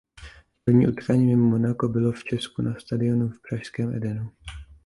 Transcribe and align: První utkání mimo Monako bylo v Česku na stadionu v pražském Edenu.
První 0.63 0.87
utkání 0.87 1.25
mimo 1.25 1.49
Monako 1.49 1.87
bylo 1.87 2.11
v 2.11 2.23
Česku 2.23 2.61
na 2.61 2.75
stadionu 2.79 3.29
v 3.29 3.39
pražském 3.49 3.95
Edenu. 3.95 4.31